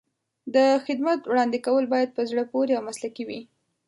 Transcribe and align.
د 0.55 0.57
خدمت 0.85 1.19
وړاندې 1.25 1.57
کول 1.65 1.85
باید 1.93 2.09
په 2.17 2.21
زړه 2.29 2.43
پورې 2.51 2.71
او 2.77 2.83
مسلکي 2.89 3.23
وي. 3.29 3.41